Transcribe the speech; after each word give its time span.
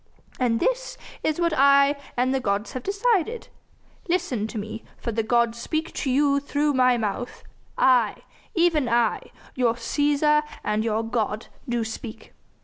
And 0.39 0.59
this 0.59 0.97
is 1.21 1.39
what 1.39 1.53
I 1.55 1.95
and 2.17 2.33
the 2.33 2.39
gods 2.39 2.71
have 2.71 2.81
decided. 2.81 3.49
Listen 4.09 4.47
to 4.47 4.57
me, 4.57 4.83
for 4.97 5.11
the 5.11 5.21
gods 5.21 5.59
speak 5.59 5.93
to 5.93 6.09
you 6.09 6.39
through 6.39 6.73
my 6.73 6.97
mouth 6.97 7.43
I, 7.77 8.23
even 8.55 8.89
I, 8.89 9.29
your 9.53 9.75
Cæsar 9.75 10.41
and 10.63 10.83
your 10.83 11.03
god, 11.03 11.49
do 11.69 11.83
speak. 11.83 12.33